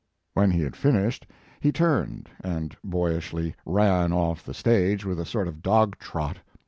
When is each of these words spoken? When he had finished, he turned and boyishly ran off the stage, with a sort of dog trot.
When 0.33 0.49
he 0.49 0.63
had 0.63 0.75
finished, 0.75 1.27
he 1.59 1.71
turned 1.71 2.27
and 2.43 2.75
boyishly 2.83 3.53
ran 3.67 4.11
off 4.11 4.43
the 4.43 4.55
stage, 4.55 5.05
with 5.05 5.19
a 5.19 5.27
sort 5.27 5.47
of 5.47 5.61
dog 5.61 5.99
trot. 5.99 6.37